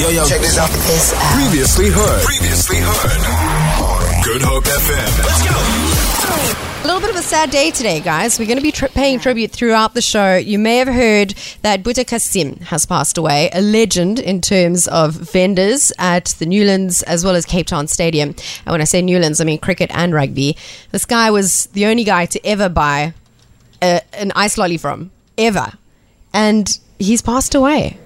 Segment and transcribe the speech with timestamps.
[0.00, 0.68] Yo, yo, check this out.
[0.70, 1.20] This out.
[1.40, 2.22] Previously heard.
[2.24, 4.24] Previously heard.
[4.24, 5.18] Good Hope FM.
[5.22, 6.82] Let's go.
[6.82, 8.38] A little bit of a sad day today, guys.
[8.38, 10.34] We're going to be tri- paying tribute throughout the show.
[10.36, 15.14] You may have heard that Boeta Cassiem has passed away, a legend in terms of
[15.14, 18.30] vendors at the Newlands as well as Cape Town Stadium.
[18.30, 20.56] And when I say Newlands, I mean cricket and rugby.
[20.90, 23.14] This guy was the only guy to ever buy
[23.80, 25.72] a, an ice lolly from, ever.
[26.32, 27.98] And he's passed away.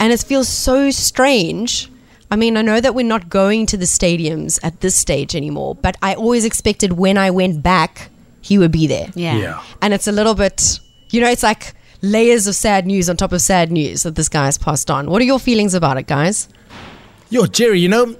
[0.00, 1.90] And it feels so strange.
[2.30, 5.74] I mean, I know that we're not going to the stadiums at this stage anymore,
[5.74, 9.10] but I always expected when I went back, he would be there.
[9.14, 9.36] Yeah.
[9.36, 9.62] Yeah.
[9.82, 10.78] And it's a little bit,
[11.10, 14.28] you know, it's like layers of sad news on top of sad news that this
[14.28, 15.10] guy has passed on.
[15.10, 16.48] What are your feelings about it, guys?
[17.30, 18.16] Yo, Geri, you know,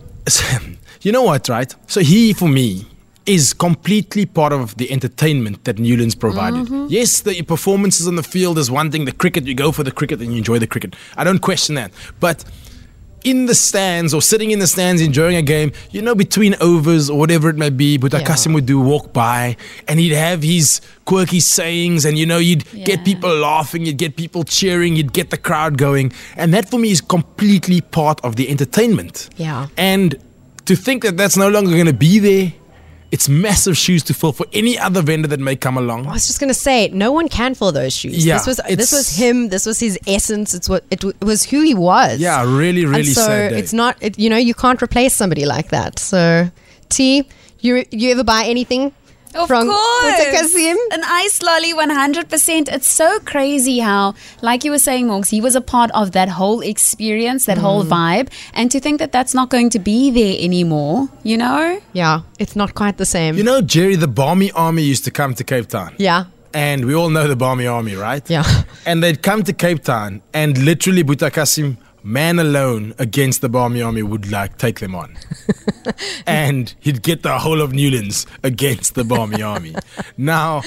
[1.02, 1.74] you know what, right?
[1.86, 2.86] So he, for me,
[3.28, 6.66] is completely part of the entertainment that Newlands provided.
[6.66, 6.86] Mm-hmm.
[6.88, 9.04] Yes, the performances on the field is one thing.
[9.04, 10.96] The cricket, you go for the cricket and you enjoy the cricket.
[11.16, 11.92] I don't question that.
[12.20, 12.44] But
[13.24, 17.10] in the stands or sitting in the stands enjoying a game, you know, between overs
[17.10, 18.52] or whatever it may be, Boeta Yeah.
[18.54, 23.04] Would do walk by and he'd have his quirky sayings and, you know, you'd get
[23.04, 26.12] people laughing, you'd get people cheering, you'd get the crowd going.
[26.36, 29.28] And that for me is completely part of the entertainment.
[29.36, 29.66] Yeah.
[29.76, 30.16] And
[30.64, 32.52] to think that that's no longer going to be there,
[33.10, 36.06] it's massive shoes to fill for any other vendor that may come along.
[36.06, 38.24] I was just gonna say, no one can fill those shoes.
[38.24, 39.48] Yeah, this was this was him.
[39.48, 40.54] This was his essence.
[40.54, 42.20] It's what it, it was who he was.
[42.20, 43.96] Yeah, really, really and so it's not.
[44.00, 45.98] It, you know, you can't replace somebody like that.
[45.98, 46.50] So,
[46.88, 47.26] T,
[47.60, 48.92] you you ever buy anything
[49.34, 50.04] Of from course.
[50.04, 50.76] Boeta Cassiem?
[50.92, 52.68] An ice lolly 100%.
[52.72, 56.28] It's so crazy how, like you were saying, Morgs, he was a part of that
[56.28, 57.88] whole experience, that whole Mm.
[57.90, 58.28] vibe.
[58.54, 61.78] And to think that that's not going to be there anymore, you know?
[61.92, 63.36] Yeah, it's not quite the same.
[63.36, 65.94] You know, Geri, the Barmy Army used to come to Cape Town.
[65.98, 66.24] yeah,
[66.54, 68.24] And we all know the Barmy Army, right?
[68.30, 68.44] Yeah.
[68.86, 71.76] And they'd come to Cape Town and literally Boeta Cassiem,
[72.08, 75.16] man alone against the Barmy Army, would like take them on.
[76.26, 79.74] and he'd get the whole of Newlands against the Barmy Army.
[80.16, 80.62] Now,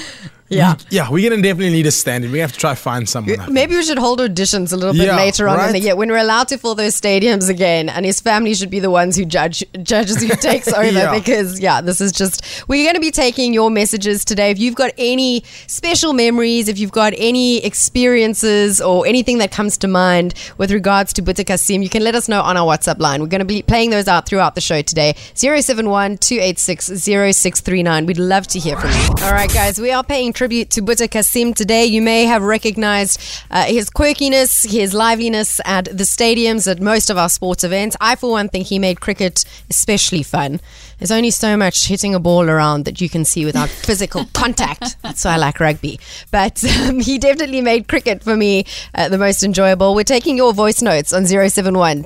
[0.48, 0.74] Yeah.
[0.74, 2.32] we- yeah, we're going to definitely need a stand in.
[2.32, 3.38] We have to try find someone.
[3.52, 5.72] Maybe we should hold auditions a little bit Yeah, later on in right?
[5.72, 8.78] the year when we're allowed to fill those stadiums again, and his family should be
[8.80, 11.14] the ones who judge judges who takes over Yeah.
[11.18, 14.50] because yeah, this is just we're going to be taking your messages today.
[14.50, 19.78] If you've got any special memories, if you've got any experiences or anything that comes
[19.78, 22.98] to mind with regards to Boeta Cassiem, you can let us know on our WhatsApp
[22.98, 23.20] line.
[23.20, 25.14] We're going to be playing those out throughout the show today.
[25.34, 28.06] 071 286 0639.
[28.06, 29.24] We'd love to hear from you.
[29.24, 31.84] All right, guys, we are paying tribute to Boeta Cassiem today.
[31.84, 37.16] You may have recognized uh, his quirkiness, his liveliness at the stadiums, at most of
[37.16, 37.96] our sports events.
[38.00, 40.58] I, for one, think he made cricket especially fun.
[41.02, 45.02] There's only so much hitting a ball around that you can see without physical contact.
[45.02, 45.98] That's why I like rugby.
[46.30, 49.96] But um, he definitely made cricket for me uh, the most enjoyable.
[49.96, 52.04] We're taking your voice notes on 071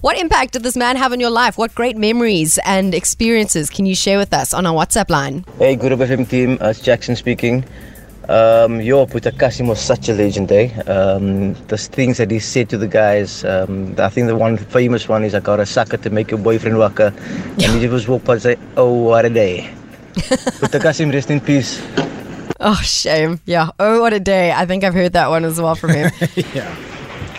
[0.00, 1.56] What impact did this man have on your life?
[1.56, 5.44] What great memories and experiences can you share with us on our WhatsApp line?
[5.58, 7.64] Hey, Good Hope FM team, uh, it's Jackson speaking.
[8.28, 10.70] Um, yo, Boeta Cassiem was such a legend, eh?
[10.86, 15.08] Um, the things that he said to the guys, um, I think the one famous
[15.08, 17.12] one is I got a sucker to make your boyfriend wakker.
[17.62, 19.70] And he just walk past and say, oh, what a day.
[20.14, 21.82] Boeta Cassiem, rest in peace.
[22.60, 23.40] Oh, shame.
[23.44, 23.70] Yeah.
[23.78, 24.52] Oh, what a day.
[24.52, 26.10] I think I've heard that one as well from him.
[26.54, 26.74] yeah.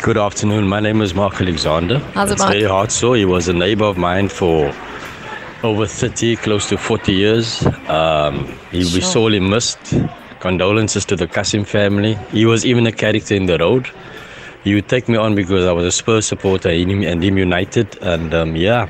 [0.03, 0.67] Good afternoon.
[0.67, 1.97] My name is Mark Alexander.
[2.13, 2.51] How's it, It's Mark?
[2.53, 3.13] very hard so.
[3.13, 4.71] He was a neighbor of mine for
[5.63, 7.65] over 30, close to 40 years.
[7.87, 9.95] Um, he, We sorely missed.
[10.39, 12.15] Condolences to the Cassiem family.
[12.31, 13.89] He was even a character in the road.
[14.63, 17.37] He would take me on because I was a Spurs supporter and him, and him
[17.37, 17.97] United.
[18.01, 18.87] And um, yeah,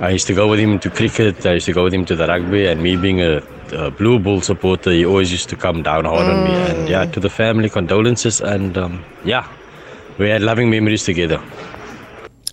[0.00, 1.44] I used to go with him to cricket.
[1.46, 2.66] I used to go with him to the rugby.
[2.66, 3.42] And me being a,
[3.72, 6.54] a Blue Bull supporter, he always used to come down hard on me.
[6.54, 8.40] And yeah, to the family, condolences.
[8.40, 9.48] And um, yeah,
[10.18, 11.42] we had loving memories together.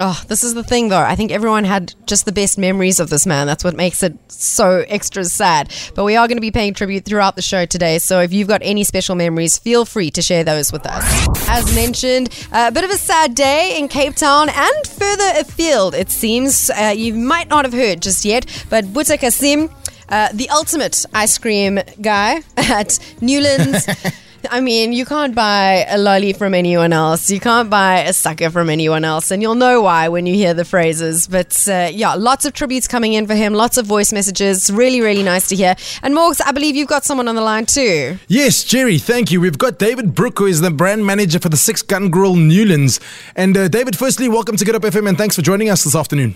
[0.04, 0.98] Oh, this is the thing, though.
[0.98, 3.46] I think everyone had just the best memories of this man.
[3.46, 5.72] That's what makes it so extra sad.
[5.94, 8.00] But we are going to be paying tribute throughout the show today.
[8.00, 11.04] So if you've got any special memories, feel free to share those with us.
[11.48, 16.10] As mentioned, a bit of a sad day in Cape Town and further afield, it
[16.10, 16.72] seems.
[16.72, 19.72] Uh, you might not have heard just yet, but Boeta Cassiem,
[20.10, 23.86] uh, the ultimate ice cream guy at Newlands.
[24.50, 27.30] I mean, you can't buy a lolly from anyone else.
[27.30, 29.30] You can't buy a sucker from anyone else.
[29.30, 31.28] And you'll know why when you hear the phrases.
[31.28, 34.72] But uh, yeah, lots of tributes coming in for him, lots of voice messages.
[34.72, 35.76] Really, really nice to hear.
[36.02, 38.18] And Morgs, I believe you've got someone on the line too.
[38.28, 39.40] Yes, Geri, thank you.
[39.42, 43.00] We've got David Brooke, who is the brand manager for the Six Gun Grill Newlands.
[43.36, 45.96] And uh, David, firstly, welcome to Good Hope FM and thanks for joining us this
[45.96, 46.36] afternoon.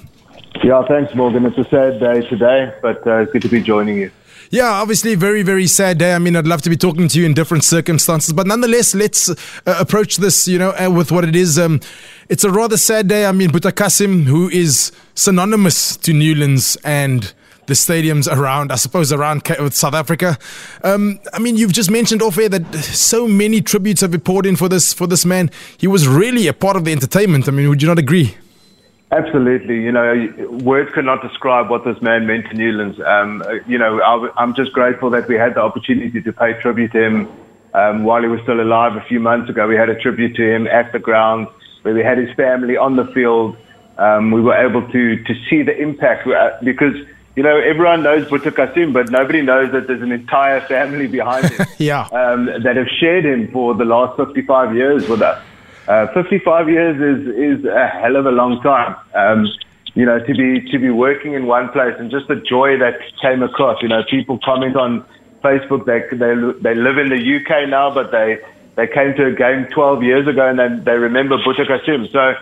[0.63, 1.45] Yeah, thanks, Morgan.
[1.45, 4.11] It's a sad day today, but uh, it's good to be joining you.
[4.51, 6.13] Yeah, obviously, very, very sad day.
[6.13, 9.29] I mean, I'd love to be talking to you in different circumstances, but nonetheless, let's
[9.29, 11.57] uh, approach this, you know, uh, with what it is.
[11.57, 11.81] Um,
[12.29, 13.25] it's a rather sad day.
[13.25, 17.33] I mean, Boeta Cassiem, who is synonymous to Newlands and
[17.65, 19.41] the stadiums around, I suppose, around
[19.73, 20.37] South Africa.
[20.83, 24.45] Um, I mean, you've just mentioned off air that so many tributes have been poured
[24.45, 25.49] in for this for this man.
[25.77, 27.47] He was really a part of the entertainment.
[27.47, 28.37] I mean, would you not agree?
[29.11, 29.81] Absolutely.
[29.81, 32.99] You know, words cannot describe what this man meant to Newlands.
[32.99, 34.01] Um, you know,
[34.35, 37.27] I'm just grateful that we had the opportunity to pay tribute to him
[37.75, 39.67] um, while he was still alive a few months ago.
[39.67, 41.47] We had a tribute to him at the ground
[41.83, 43.57] where we had his family on the field.
[43.97, 46.95] Um, we were able to, to see the impact uh, because,
[47.35, 51.49] you know, everyone knows Boeta Cassiem, but nobody knows that there's an entire family behind
[51.51, 52.07] him yeah.
[52.11, 55.41] um, that have shared him for the last 55 years with us.
[55.87, 58.95] Uh, 55 years is, is a hell of a long time.
[59.13, 59.47] Um,
[59.93, 62.99] you know, to be, to be working in one place and just the joy that
[63.21, 65.05] came across, you know, people comment on
[65.43, 68.39] Facebook, they, they, they live in the UK now, but they,
[68.75, 72.11] they came to a game 12 years ago and then they remember Boeta Cassiem.
[72.11, 72.33] So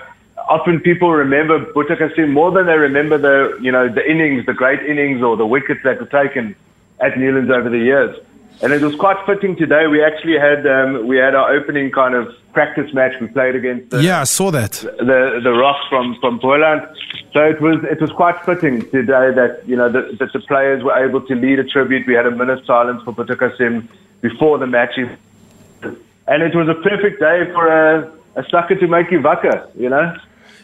[0.50, 4.54] often people remember Boeta Cassiem more than they remember the, you know, the innings, the
[4.54, 6.56] great innings or the wickets that were taken
[7.01, 8.18] at Newlands over the years.
[8.62, 9.88] And it was quite fitting today.
[9.88, 13.20] We actually had um, we had our opening kind of practice match.
[13.20, 16.88] We played against the, yeah, I saw that the the Rocks from from Boland.
[17.34, 20.84] So it was it was quite fitting today that you know that, that the players
[20.84, 22.08] were able to lead a tribute.
[22.08, 23.88] We had a minute's silence for Boeta Cassiem
[24.22, 29.12] before the match, and it was a perfect day for a a sucker to make
[29.12, 30.16] you wakker, you know.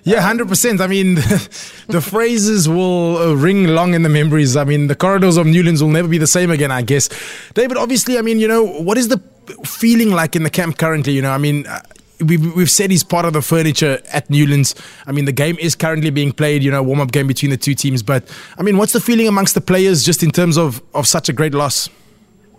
[0.09, 0.81] Yeah, hundred percent.
[0.81, 1.15] I mean,
[1.87, 4.57] the phrases will uh, ring long in the memories.
[4.57, 6.71] I mean, the corridors of Newlands will never be the same again.
[6.71, 7.09] I guess,
[7.53, 7.77] David.
[7.77, 9.19] Obviously, I mean, you know, what is the
[9.65, 11.13] feeling like in the camp currently?
[11.13, 11.67] You know, I mean.
[11.67, 11.81] Uh,
[12.25, 14.75] we've, we've said he's part of the furniture at Newlands.
[15.05, 17.55] I mean, the game is currently being played, you know, warm up game between the
[17.55, 18.03] two teams.
[18.03, 21.29] But, I mean, what's the feeling amongst the players just in terms of, of such
[21.29, 21.87] a great loss?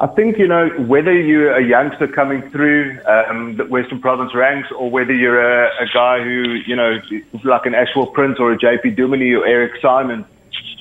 [0.01, 4.71] I think, you know, whether you're a youngster coming through um, the Western Province ranks
[4.73, 6.99] or whether you're a, a guy who, you know,
[7.45, 10.25] like an Ashwell Prince or a JP Duminy or Eric Simon,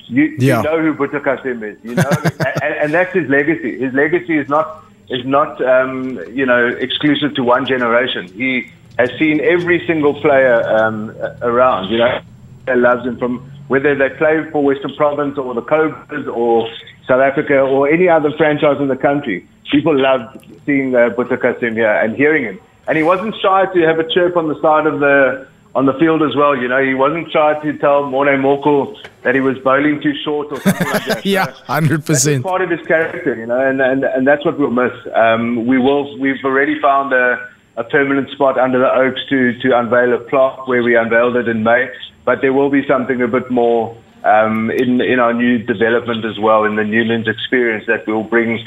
[0.06, 0.56] you, yeah.
[0.56, 2.10] you know who Boeta Cassiem is, you know,
[2.62, 3.78] and, and, that's his legacy.
[3.78, 8.26] His legacy is not, is not um, you know, exclusive to one generation.
[8.26, 11.10] He has seen every single player um,
[11.42, 12.22] around, you know,
[12.68, 16.68] loves him from whether they play for Western Province or the Cobras or
[17.10, 19.44] South Africa or any other franchise in the country.
[19.72, 22.60] People loved seeing uh, Cassiem here and hearing him.
[22.86, 25.92] And he wasn't shy to have a chirp on the side of the on the
[25.94, 26.56] field as well.
[26.56, 30.52] You know, he wasn't shy to tell Morne Morkel that he was bowling too short
[30.52, 31.26] or something like that.
[31.36, 32.44] yeah, hundred percent.
[32.44, 34.92] Part of his character, you know, and and, and that's what we'll miss.
[35.14, 36.18] Um, we will.
[36.18, 40.68] We've already found a, a permanent spot under the oaks to to unveil a plaque
[40.68, 41.90] where we unveiled it in May
[42.24, 46.38] but there will be something a bit more um, in in our new development as
[46.38, 48.58] well in the Newlands experience that will bring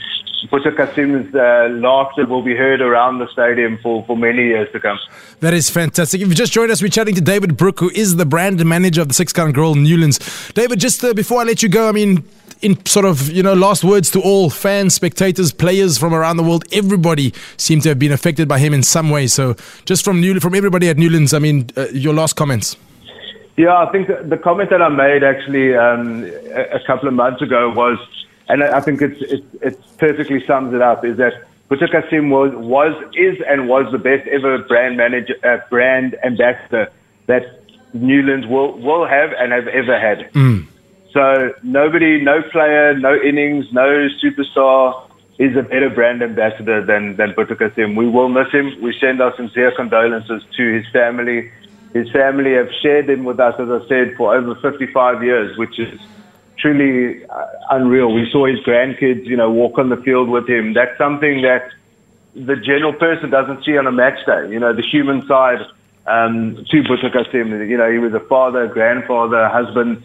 [0.52, 4.80] Boeta Cassiem's uh, laughter will be heard around the stadium for, for many years to
[4.80, 5.00] come.
[5.40, 6.22] That is fantastic.
[6.22, 9.02] If you just joined us, we're chatting to David Brooke, who is the brand manager
[9.02, 10.20] of the Six Gun Grill Newlands.
[10.54, 12.26] David, just uh, before I let you go, I mean,
[12.62, 16.44] in sort of you know last words to all fans, spectators, players from around the
[16.44, 16.66] world.
[16.72, 19.28] Everybody seemed to have been affected by him in some way.
[19.28, 22.76] So just from New, from everybody at Newlands, I mean, uh, your last comments.
[23.56, 26.24] Yeah, I think the comment that I made actually um,
[26.56, 28.00] a, couple of months ago was,
[28.50, 31.34] and I think it's, it, it perfectly sums it up, is that
[31.70, 36.92] Boeta Cassiem was, was, is, and was the best ever brand manager, uh, brand ambassador
[37.28, 37.62] that
[37.94, 40.32] Newlands will, will have and have ever had.
[40.34, 40.66] Mm.
[41.14, 47.34] So nobody, no player, no innings, no superstar is a better brand ambassador than, than
[47.34, 47.96] Boeta Cassiem.
[47.96, 48.82] We will miss him.
[48.82, 51.52] We send our sincere condolences to his family
[51.94, 55.80] his family have shared him with us, as I said, for over 55 years, which
[55.80, 56.00] is
[56.58, 58.12] truly uh, unreal.
[58.12, 60.74] We saw his grandkids, you know, walk on the field with him.
[60.74, 61.70] That's something that
[62.36, 64.50] the general person doesn't see on a match day.
[64.50, 65.60] You know, the human side
[66.08, 67.70] um, to Boeta Cassiem.
[67.70, 70.04] You know, he was a father, grandfather, husband.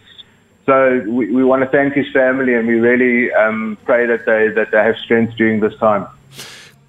[0.66, 4.48] So we, we want to thank his family, and we really um, pray that they
[4.48, 6.06] that they have strength during this time.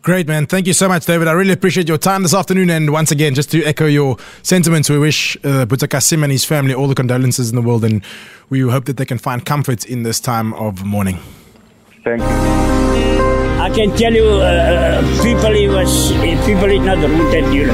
[0.01, 0.45] Great, man.
[0.45, 1.27] Thank you so much, David.
[1.27, 2.69] I really appreciate your time this afternoon.
[2.69, 6.45] And once again, just to echo your sentiments, we wish uh, Boeta Cassiem and his
[6.45, 7.83] family all the condolences in the world.
[7.83, 8.01] And
[8.49, 11.19] we hope that they can find comfort in this time of mourning.
[12.05, 12.27] Thank you.
[13.59, 16.13] I can tell you, uh, people it was
[16.45, 17.73] people is not rooted here.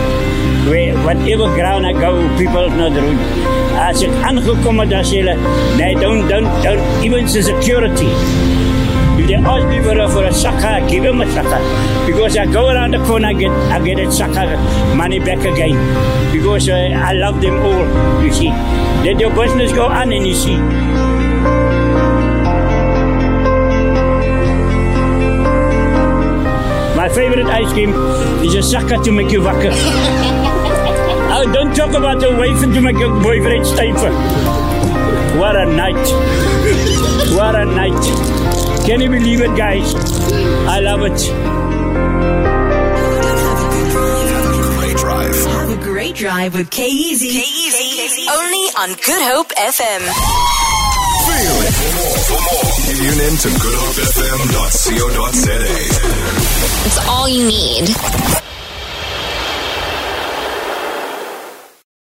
[0.68, 3.56] Where whatever ground I go, people is not rooted.
[3.78, 5.22] As ek aangekom dan sê
[5.78, 8.10] nee, don't don't don't even the security.
[9.18, 11.62] If they ask me for a, for a sucker, I give them a sucker.
[12.06, 14.58] Because I go around the corner, I get, I get a sucker
[14.96, 15.76] money back again.
[16.32, 18.50] Because uh, I love them all, you see.
[18.50, 20.58] Let your business go on and you see.
[26.96, 27.92] My favorite ice cream
[28.44, 29.72] is a sucker to make you wakker.
[31.36, 34.12] oh, don't talk about a wife to make your boyfriend stiffer.
[35.38, 36.06] What a night.
[37.36, 38.65] What a night.
[38.86, 39.94] Can you believe it, guys?
[40.68, 41.18] I love it.
[44.78, 45.36] Great drive.
[45.36, 47.30] Have a great drive with K-Easy.
[47.30, 48.28] K-Easy.
[48.30, 50.02] Only on Good Hope FM.
[51.26, 51.74] Feel it.
[51.74, 55.60] For more, for more, tune in to goodhopefm.co.za.
[56.86, 57.90] It's all you need.